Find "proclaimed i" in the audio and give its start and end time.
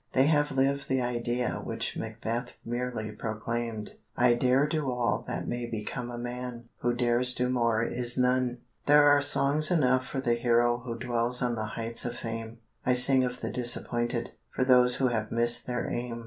3.11-4.33